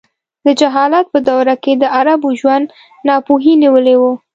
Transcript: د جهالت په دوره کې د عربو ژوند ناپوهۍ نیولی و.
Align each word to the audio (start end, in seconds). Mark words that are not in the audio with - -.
د 0.45 0.47
جهالت 0.59 1.05
په 1.13 1.19
دوره 1.29 1.55
کې 1.63 1.73
د 1.77 1.83
عربو 1.97 2.29
ژوند 2.39 2.65
ناپوهۍ 3.07 3.53
نیولی 3.63 3.95
و. 3.99 4.03